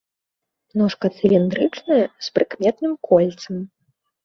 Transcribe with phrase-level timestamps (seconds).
[0.81, 3.63] Ножка цыліндрычная, з прыкметным кольцам.